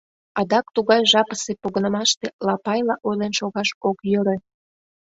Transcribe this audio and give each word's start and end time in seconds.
Адак 0.39 0.65
тугай 0.75 1.01
жапысе 1.11 1.51
погынымаште 1.61 2.27
лапайла 2.47 2.95
ойлен 3.07 3.33
шогаш 3.39 3.69
ок 3.89 3.97
йӧрӧ. 4.11 4.35